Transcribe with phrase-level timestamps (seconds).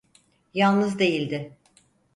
[0.53, 1.57] Yalnız değildi.